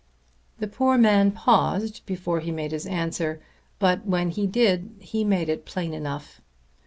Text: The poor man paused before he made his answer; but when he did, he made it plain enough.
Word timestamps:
The 0.57 0.65
poor 0.67 0.97
man 0.97 1.31
paused 1.31 2.03
before 2.07 2.39
he 2.39 2.51
made 2.51 2.71
his 2.71 2.87
answer; 2.87 3.39
but 3.77 4.03
when 4.03 4.31
he 4.31 4.47
did, 4.47 4.95
he 4.97 5.23
made 5.23 5.47
it 5.47 5.63
plain 5.63 5.93
enough. 5.93 6.41